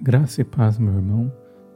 [0.00, 1.32] Graça e paz, meu irmão,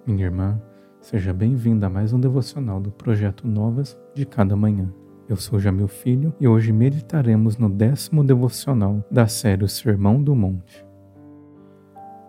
[0.06, 0.62] minha irmã.
[1.00, 4.88] Seja bem-vindo a mais um devocional do projeto Novas de Cada Manhã.
[5.28, 10.36] Eu sou Jamil Filho e hoje meditaremos no décimo devocional da série O Sermão do
[10.36, 10.86] Monte.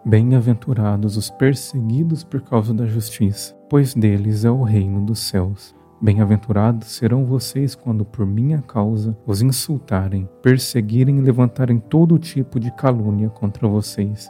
[0.04, 5.76] Bem-aventurados os perseguidos por causa da justiça, pois deles é o reino dos céus.
[6.02, 12.72] Bem-aventurados serão vocês quando por minha causa os insultarem, perseguirem e levantarem todo tipo de
[12.72, 14.28] calúnia contra vocês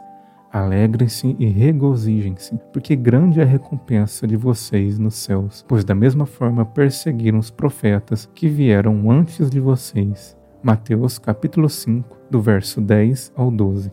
[0.54, 6.26] Alegrem-se e regozijem-se, porque grande é a recompensa de vocês nos céus, pois da mesma
[6.26, 10.36] forma perseguiram os profetas que vieram antes de vocês.
[10.62, 13.90] Mateus capítulo 5, do verso 10 ao 12.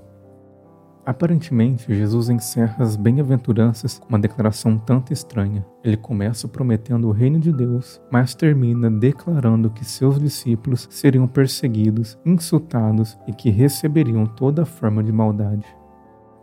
[1.03, 5.65] Aparentemente, Jesus encerra as bem-aventuranças com uma declaração tanto estranha.
[5.83, 12.19] Ele começa prometendo o reino de Deus, mas termina declarando que seus discípulos seriam perseguidos,
[12.23, 15.80] insultados e que receberiam toda forma de maldade.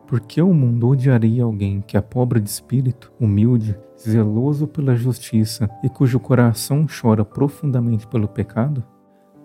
[0.09, 5.69] Por que o mundo odiaria alguém que é pobre de espírito, humilde, zeloso pela justiça
[5.85, 8.83] e cujo coração chora profundamente pelo pecado?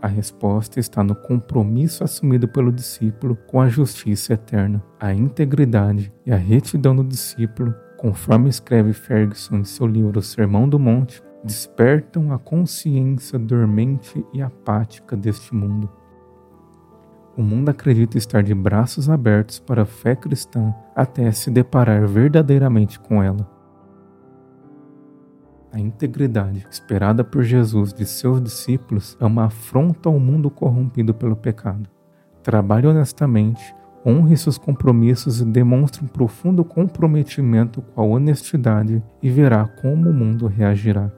[0.01, 6.31] A resposta está no compromisso assumido pelo discípulo com a justiça eterna, a integridade e
[6.31, 12.39] a retidão do discípulo, conforme escreve Ferguson em seu livro Sermão do Monte, despertam a
[12.39, 15.89] consciência dormente e apática deste mundo
[17.35, 22.99] o mundo acredita estar de braços abertos para a fé cristã até se deparar verdadeiramente
[22.99, 23.49] com ela.
[25.71, 31.35] A integridade esperada por Jesus de seus discípulos é uma afronta ao mundo corrompido pelo
[31.35, 31.89] pecado.
[32.43, 33.73] Trabalhe honestamente,
[34.05, 40.13] honre seus compromissos e demonstre um profundo comprometimento com a honestidade e verá como o
[40.13, 41.11] mundo reagirá.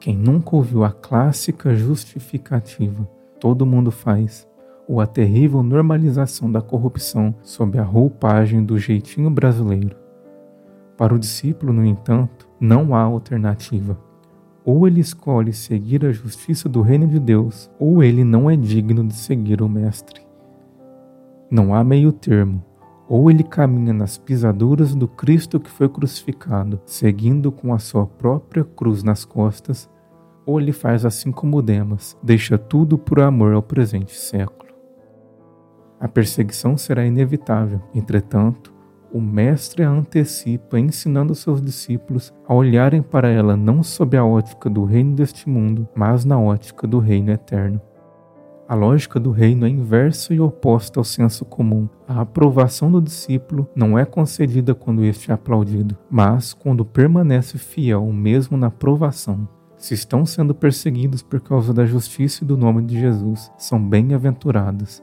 [0.00, 3.08] Quem nunca ouviu a clássica justificativa,
[3.40, 4.48] todo mundo faz,
[4.88, 9.96] ou a terrível normalização da corrupção sob a roupagem do jeitinho brasileiro.
[10.96, 13.98] Para o discípulo, no entanto, não há alternativa.
[14.64, 19.06] Ou ele escolhe seguir a justiça do reino de Deus, ou ele não é digno
[19.06, 20.22] de seguir o Mestre.
[21.50, 22.64] Não há meio termo.
[23.08, 28.64] Ou ele caminha nas pisaduras do Cristo que foi crucificado, seguindo com a sua própria
[28.64, 29.88] cruz nas costas,
[30.48, 34.72] ou ele faz assim como Demas, deixa tudo por amor ao presente século.
[36.00, 37.82] A perseguição será inevitável.
[37.94, 38.72] Entretanto,
[39.12, 44.70] o Mestre a antecipa, ensinando seus discípulos a olharem para ela não sob a ótica
[44.70, 47.78] do reino deste mundo, mas na ótica do reino eterno.
[48.66, 51.86] A lógica do reino é inversa e oposta ao senso comum.
[52.06, 58.06] A aprovação do discípulo não é concedida quando este é aplaudido, mas quando permanece fiel
[58.10, 59.46] mesmo na provação.
[59.78, 65.02] Se estão sendo perseguidos por causa da justiça e do nome de Jesus, são bem-aventurados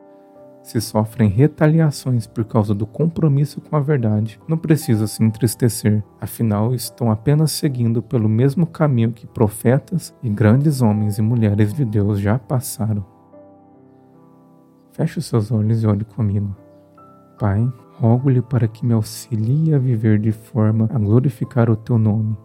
[0.66, 6.74] se sofrem retaliações por causa do compromisso com a verdade, não precisa se entristecer, afinal
[6.74, 12.20] estão apenas seguindo pelo mesmo caminho que profetas e grandes homens e mulheres de Deus
[12.20, 13.06] já passaram.
[14.94, 16.56] Feche os seus olhos e olhe comigo.
[17.40, 22.36] Pai, rogo-lhe para que me auxilie a viver de forma a glorificar o teu nome,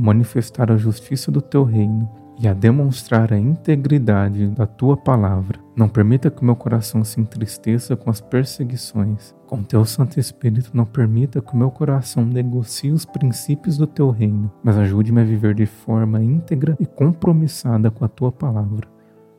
[0.00, 2.08] a manifestar a justiça do teu reino
[2.40, 5.60] e a demonstrar a integridade da tua palavra.
[5.76, 9.34] Não permita que o meu coração se entristeça com as perseguições.
[9.46, 14.08] Com teu Santo Espírito, não permita que o meu coração negocie os princípios do teu
[14.10, 18.88] reino, mas ajude-me a viver de forma íntegra e compromissada com a tua palavra,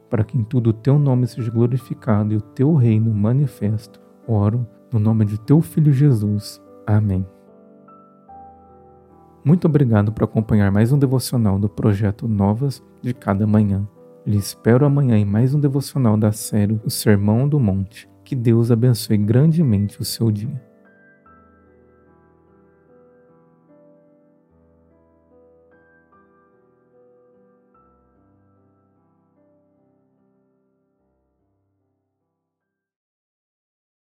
[0.10, 4.00] para que em tudo o teu nome seja glorificado e o teu reino manifesto.
[4.28, 6.62] Oro no nome de teu Filho Jesus.
[6.86, 7.26] Amém.
[9.44, 13.88] Muito obrigado por acompanhar mais um devocional do projeto Novas de Cada Manhã.
[14.24, 18.08] Lhe espero amanhã em mais um devocional da série O Sermão do Monte.
[18.24, 20.71] Que Deus abençoe grandemente o seu dia.